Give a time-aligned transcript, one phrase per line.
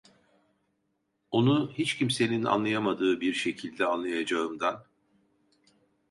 [1.31, 4.85] Onu hiç kimsenin anlayamadığı bir şekilde anlayacağımdan.